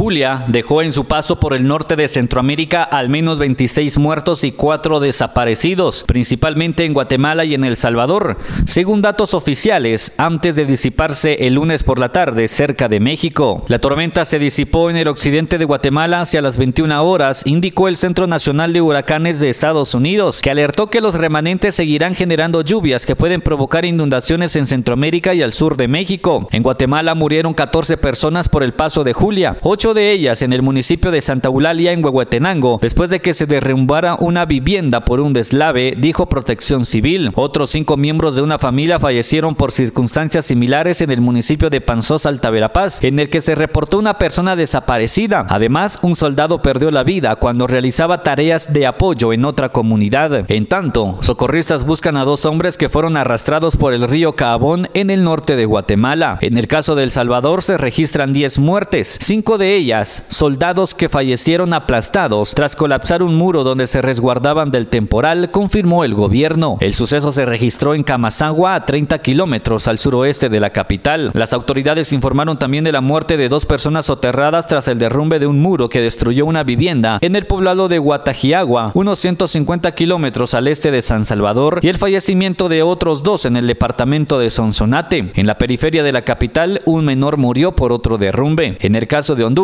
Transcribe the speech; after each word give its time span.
Julia 0.00 0.44
dejó 0.48 0.80
en 0.80 0.94
su 0.94 1.04
paso 1.04 1.38
por 1.38 1.52
el 1.52 1.66
norte 1.66 1.94
de 1.94 2.08
Centroamérica 2.08 2.82
al 2.82 3.10
menos 3.10 3.38
26 3.38 3.98
muertos 3.98 4.44
y 4.44 4.52
4 4.52 4.98
desaparecidos, 4.98 6.04
principalmente 6.04 6.86
en 6.86 6.94
Guatemala 6.94 7.44
y 7.44 7.52
en 7.52 7.64
El 7.64 7.76
Salvador, 7.76 8.38
según 8.64 9.02
datos 9.02 9.34
oficiales, 9.34 10.14
antes 10.16 10.56
de 10.56 10.64
disiparse 10.64 11.46
el 11.46 11.52
lunes 11.52 11.82
por 11.82 11.98
la 11.98 12.12
tarde 12.12 12.48
cerca 12.48 12.88
de 12.88 12.98
México. 12.98 13.62
La 13.68 13.78
tormenta 13.78 14.24
se 14.24 14.38
disipó 14.38 14.88
en 14.88 14.96
el 14.96 15.06
occidente 15.06 15.58
de 15.58 15.66
Guatemala 15.66 16.22
hacia 16.22 16.40
las 16.40 16.56
21 16.56 17.04
horas, 17.04 17.42
indicó 17.44 17.86
el 17.86 17.98
Centro 17.98 18.26
Nacional 18.26 18.72
de 18.72 18.80
Huracanes 18.80 19.38
de 19.38 19.50
Estados 19.50 19.92
Unidos, 19.92 20.40
que 20.40 20.50
alertó 20.50 20.88
que 20.88 21.02
los 21.02 21.14
remanentes 21.14 21.74
seguirán 21.74 22.14
generando 22.14 22.62
lluvias 22.62 23.04
que 23.04 23.16
pueden 23.16 23.42
provocar 23.42 23.84
inundaciones 23.84 24.56
en 24.56 24.64
Centroamérica 24.64 25.34
y 25.34 25.42
al 25.42 25.52
sur 25.52 25.76
de 25.76 25.88
México. 25.88 26.48
En 26.52 26.62
Guatemala 26.62 27.14
murieron 27.14 27.52
14 27.52 27.98
personas 27.98 28.48
por 28.48 28.62
el 28.62 28.72
paso 28.72 29.04
de 29.04 29.12
Julia, 29.12 29.58
de 29.94 30.12
ellas 30.12 30.42
en 30.42 30.52
el 30.52 30.62
municipio 30.62 31.10
de 31.10 31.20
Santa 31.20 31.48
Eulalia 31.48 31.92
en 31.92 32.04
Huehuetenango, 32.04 32.78
después 32.80 33.10
de 33.10 33.20
que 33.20 33.34
se 33.34 33.46
derrumbara 33.46 34.16
una 34.16 34.44
vivienda 34.44 35.04
por 35.04 35.20
un 35.20 35.32
deslave, 35.32 35.94
dijo 35.98 36.28
Protección 36.28 36.84
Civil. 36.84 37.30
Otros 37.34 37.70
cinco 37.70 37.96
miembros 37.96 38.36
de 38.36 38.42
una 38.42 38.58
familia 38.58 38.98
fallecieron 38.98 39.54
por 39.54 39.72
circunstancias 39.72 40.46
similares 40.46 41.00
en 41.00 41.10
el 41.10 41.20
municipio 41.20 41.70
de 41.70 41.80
Panzós, 41.80 42.26
Alta 42.26 42.50
Verapaz, 42.50 43.02
en 43.02 43.18
el 43.18 43.30
que 43.30 43.40
se 43.40 43.54
reportó 43.54 43.98
una 43.98 44.18
persona 44.18 44.56
desaparecida. 44.56 45.46
Además, 45.48 45.98
un 46.02 46.16
soldado 46.16 46.62
perdió 46.62 46.90
la 46.90 47.04
vida 47.04 47.36
cuando 47.36 47.66
realizaba 47.66 48.22
tareas 48.22 48.72
de 48.72 48.86
apoyo 48.86 49.32
en 49.32 49.44
otra 49.44 49.70
comunidad. 49.70 50.50
En 50.50 50.66
tanto, 50.66 51.18
socorristas 51.22 51.84
buscan 51.84 52.16
a 52.16 52.24
dos 52.24 52.44
hombres 52.44 52.76
que 52.76 52.88
fueron 52.88 53.16
arrastrados 53.16 53.76
por 53.76 53.94
el 53.94 54.08
río 54.08 54.34
Caabón 54.34 54.88
en 54.94 55.10
el 55.10 55.24
norte 55.24 55.56
de 55.56 55.64
Guatemala. 55.64 56.38
En 56.40 56.56
el 56.56 56.68
caso 56.68 56.94
de 56.94 57.04
El 57.04 57.10
Salvador 57.10 57.62
se 57.62 57.76
registran 57.78 58.32
10 58.32 58.58
muertes, 58.58 59.18
cinco 59.20 59.58
de 59.58 59.76
soldados 60.28 60.94
que 60.94 61.08
fallecieron 61.08 61.72
aplastados 61.72 62.54
tras 62.54 62.76
colapsar 62.76 63.22
un 63.22 63.36
muro 63.36 63.64
donde 63.64 63.86
se 63.86 64.02
resguardaban 64.02 64.70
del 64.70 64.88
temporal, 64.88 65.50
confirmó 65.50 66.04
el 66.04 66.14
gobierno. 66.14 66.76
El 66.80 66.94
suceso 66.94 67.32
se 67.32 67.46
registró 67.46 67.94
en 67.94 68.02
Camasagua, 68.02 68.74
a 68.74 68.84
30 68.84 69.18
kilómetros 69.20 69.88
al 69.88 69.98
suroeste 69.98 70.48
de 70.48 70.60
la 70.60 70.70
capital. 70.70 71.30
Las 71.32 71.54
autoridades 71.54 72.12
informaron 72.12 72.58
también 72.58 72.84
de 72.84 72.92
la 72.92 73.00
muerte 73.00 73.36
de 73.36 73.48
dos 73.48 73.64
personas 73.64 74.06
soterradas 74.06 74.66
tras 74.66 74.86
el 74.88 74.98
derrumbe 74.98 75.38
de 75.38 75.46
un 75.46 75.60
muro 75.60 75.88
que 75.88 76.00
destruyó 76.00 76.44
una 76.44 76.62
vivienda 76.62 77.18
en 77.22 77.34
el 77.34 77.46
poblado 77.46 77.88
de 77.88 77.98
Guatajiagua, 77.98 78.92
unos 78.94 79.18
150 79.20 79.92
kilómetros 79.92 80.54
al 80.54 80.68
este 80.68 80.90
de 80.90 81.00
San 81.00 81.24
Salvador, 81.24 81.80
y 81.82 81.88
el 81.88 81.98
fallecimiento 81.98 82.68
de 82.68 82.82
otros 82.82 83.22
dos 83.22 83.46
en 83.46 83.56
el 83.56 83.66
departamento 83.66 84.38
de 84.38 84.50
Sonsonate. 84.50 85.32
En 85.34 85.46
la 85.46 85.56
periferia 85.56 86.02
de 86.02 86.12
la 86.12 86.22
capital, 86.22 86.82
un 86.84 87.04
menor 87.04 87.38
murió 87.38 87.72
por 87.72 87.92
otro 87.92 88.18
derrumbe. 88.18 88.76
En 88.80 88.94
el 88.94 89.06
caso 89.06 89.34
de 89.34 89.44
Honduras, 89.44 89.59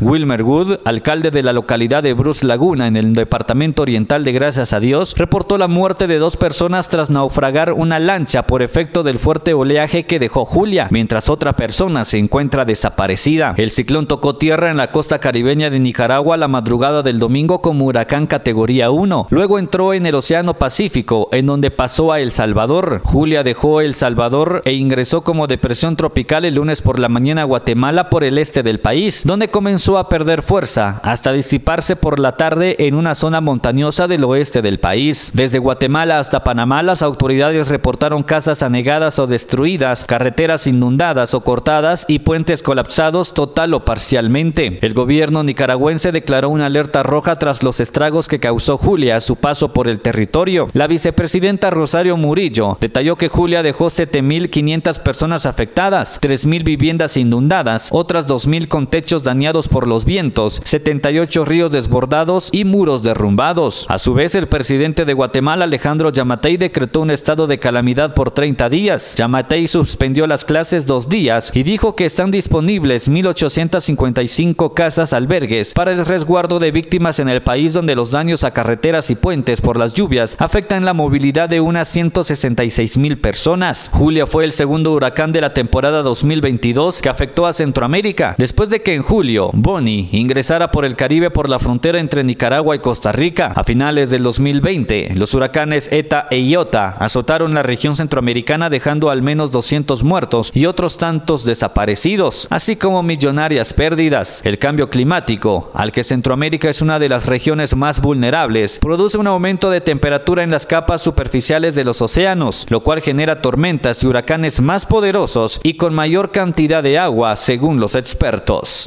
Wilmer 0.00 0.42
Wood, 0.42 0.80
alcalde 0.84 1.30
de 1.30 1.42
la 1.42 1.54
localidad 1.54 2.02
de 2.02 2.12
Bruce 2.12 2.46
Laguna 2.46 2.86
en 2.86 2.96
el 2.96 3.14
departamento 3.14 3.80
oriental 3.80 4.22
de 4.22 4.32
Gracias 4.32 4.74
a 4.74 4.80
Dios, 4.80 5.14
reportó 5.16 5.56
la 5.56 5.68
muerte 5.68 6.06
de 6.06 6.18
dos 6.18 6.36
personas 6.36 6.90
tras 6.90 7.08
naufragar 7.08 7.72
una 7.72 7.98
lancha 7.98 8.42
por 8.42 8.60
efecto 8.60 9.02
del 9.02 9.18
fuerte 9.18 9.54
oleaje 9.54 10.04
que 10.04 10.18
dejó 10.18 10.44
Julia, 10.44 10.88
mientras 10.90 11.30
otra 11.30 11.54
persona 11.54 12.04
se 12.04 12.18
encuentra 12.18 12.66
desaparecida. 12.66 13.54
El 13.56 13.70
ciclón 13.70 14.06
tocó 14.06 14.36
tierra 14.36 14.70
en 14.70 14.76
la 14.76 14.92
costa 14.92 15.18
caribeña 15.18 15.70
de 15.70 15.80
Nicaragua 15.80 16.36
la 16.36 16.48
madrugada 16.48 17.02
del 17.02 17.18
domingo 17.18 17.62
como 17.62 17.86
huracán 17.86 18.26
categoría 18.26 18.90
1. 18.90 19.28
Luego 19.30 19.58
entró 19.58 19.94
en 19.94 20.04
el 20.04 20.14
Océano 20.14 20.58
Pacífico, 20.58 21.30
en 21.32 21.46
donde 21.46 21.70
pasó 21.70 22.12
a 22.12 22.20
El 22.20 22.32
Salvador. 22.32 23.00
Julia 23.02 23.42
dejó 23.42 23.80
El 23.80 23.94
Salvador 23.94 24.60
e 24.66 24.74
ingresó 24.74 25.22
como 25.22 25.46
depresión 25.46 25.96
tropical 25.96 26.44
el 26.44 26.56
lunes 26.56 26.82
por 26.82 26.98
la 26.98 27.08
mañana 27.08 27.42
a 27.42 27.44
Guatemala 27.44 28.10
por 28.10 28.24
el 28.24 28.36
este 28.36 28.62
del 28.62 28.80
país, 28.80 29.22
donde 29.24 29.37
comenzó 29.46 29.96
a 29.96 30.08
perder 30.08 30.42
fuerza 30.42 31.00
hasta 31.04 31.32
disiparse 31.32 31.94
por 31.94 32.18
la 32.18 32.36
tarde 32.36 32.74
en 32.80 32.96
una 32.96 33.14
zona 33.14 33.40
montañosa 33.40 34.08
del 34.08 34.24
oeste 34.24 34.60
del 34.60 34.80
país. 34.80 35.30
Desde 35.34 35.60
Guatemala 35.60 36.18
hasta 36.18 36.42
Panamá 36.42 36.82
las 36.82 37.02
autoridades 37.02 37.68
reportaron 37.68 38.24
casas 38.24 38.64
anegadas 38.64 39.20
o 39.20 39.28
destruidas, 39.28 40.04
carreteras 40.04 40.66
inundadas 40.66 41.34
o 41.34 41.42
cortadas 41.42 42.04
y 42.08 42.18
puentes 42.18 42.64
colapsados 42.64 43.34
total 43.34 43.74
o 43.74 43.84
parcialmente. 43.84 44.80
El 44.82 44.94
gobierno 44.94 45.44
nicaragüense 45.44 46.10
declaró 46.10 46.48
una 46.48 46.66
alerta 46.66 47.04
roja 47.04 47.36
tras 47.36 47.62
los 47.62 47.78
estragos 47.78 48.26
que 48.26 48.40
causó 48.40 48.76
Julia 48.78 49.14
a 49.14 49.20
su 49.20 49.36
paso 49.36 49.72
por 49.72 49.86
el 49.86 50.00
territorio. 50.00 50.68
La 50.72 50.88
vicepresidenta 50.88 51.70
Rosario 51.70 52.16
Murillo 52.16 52.76
detalló 52.80 53.16
que 53.16 53.28
Julia 53.28 53.62
dejó 53.62 53.86
7.500 53.86 55.00
personas 55.00 55.46
afectadas, 55.46 56.20
3.000 56.20 56.64
viviendas 56.64 57.16
inundadas, 57.16 57.90
otras 57.92 58.26
2.000 58.26 58.68
con 58.68 58.86
techos 58.86 59.27
dañados 59.28 59.68
por 59.68 59.86
los 59.86 60.06
vientos, 60.06 60.62
78 60.64 61.44
ríos 61.44 61.70
desbordados 61.70 62.48
y 62.50 62.64
muros 62.64 63.02
derrumbados. 63.02 63.84
A 63.90 63.98
su 63.98 64.14
vez, 64.14 64.34
el 64.34 64.46
presidente 64.46 65.04
de 65.04 65.12
Guatemala, 65.12 65.64
Alejandro 65.64 66.10
Yamatei, 66.10 66.56
decretó 66.56 67.02
un 67.02 67.10
estado 67.10 67.46
de 67.46 67.58
calamidad 67.58 68.14
por 68.14 68.30
30 68.30 68.70
días. 68.70 69.14
Yamatei 69.16 69.68
suspendió 69.68 70.26
las 70.26 70.46
clases 70.46 70.86
dos 70.86 71.10
días 71.10 71.52
y 71.54 71.62
dijo 71.62 71.94
que 71.94 72.06
están 72.06 72.30
disponibles 72.30 73.10
1.855 73.10 74.72
casas 74.72 75.12
albergues 75.12 75.74
para 75.74 75.92
el 75.92 76.06
resguardo 76.06 76.58
de 76.58 76.72
víctimas 76.72 77.18
en 77.18 77.28
el 77.28 77.42
país 77.42 77.74
donde 77.74 77.94
los 77.94 78.10
daños 78.10 78.44
a 78.44 78.52
carreteras 78.52 79.10
y 79.10 79.14
puentes 79.14 79.60
por 79.60 79.76
las 79.76 79.92
lluvias 79.92 80.36
afectan 80.38 80.86
la 80.86 80.94
movilidad 80.94 81.50
de 81.50 81.60
unas 81.60 81.88
166 81.88 82.96
mil 82.96 83.18
personas. 83.18 83.90
Julia 83.92 84.26
fue 84.26 84.44
el 84.44 84.52
segundo 84.52 84.94
huracán 84.94 85.32
de 85.32 85.42
la 85.42 85.52
temporada 85.52 86.02
2022 86.02 87.02
que 87.02 87.10
afectó 87.10 87.44
a 87.44 87.52
Centroamérica, 87.52 88.34
después 88.38 88.70
de 88.70 88.80
que 88.80 88.94
en 88.94 89.02
julio 89.02 89.17
Bonnie 89.18 90.08
ingresara 90.12 90.70
por 90.70 90.84
el 90.84 90.94
Caribe 90.94 91.30
por 91.30 91.48
la 91.48 91.58
frontera 91.58 91.98
entre 91.98 92.22
Nicaragua 92.22 92.76
y 92.76 92.78
Costa 92.78 93.10
Rica. 93.10 93.52
A 93.56 93.64
finales 93.64 94.10
del 94.10 94.22
2020, 94.22 95.14
los 95.16 95.34
huracanes 95.34 95.90
ETA 95.90 96.28
e 96.30 96.38
IOTA 96.38 96.90
azotaron 97.00 97.52
la 97.52 97.64
región 97.64 97.96
centroamericana 97.96 98.70
dejando 98.70 99.10
al 99.10 99.22
menos 99.22 99.50
200 99.50 100.04
muertos 100.04 100.52
y 100.54 100.66
otros 100.66 100.98
tantos 100.98 101.44
desaparecidos, 101.44 102.46
así 102.50 102.76
como 102.76 103.02
millonarias 103.02 103.72
pérdidas. 103.72 104.40
El 104.44 104.58
cambio 104.58 104.88
climático, 104.88 105.72
al 105.74 105.90
que 105.90 106.04
Centroamérica 106.04 106.70
es 106.70 106.80
una 106.80 107.00
de 107.00 107.08
las 107.08 107.26
regiones 107.26 107.74
más 107.74 108.00
vulnerables, 108.00 108.78
produce 108.78 109.18
un 109.18 109.26
aumento 109.26 109.68
de 109.68 109.80
temperatura 109.80 110.44
en 110.44 110.52
las 110.52 110.64
capas 110.64 111.02
superficiales 111.02 111.74
de 111.74 111.82
los 111.82 112.00
océanos, 112.00 112.66
lo 112.68 112.84
cual 112.84 113.00
genera 113.00 113.42
tormentas 113.42 114.00
y 114.04 114.06
huracanes 114.06 114.60
más 114.60 114.86
poderosos 114.86 115.58
y 115.64 115.74
con 115.74 115.92
mayor 115.92 116.30
cantidad 116.30 116.84
de 116.84 116.98
agua, 116.98 117.34
según 117.34 117.80
los 117.80 117.96
expertos. 117.96 118.86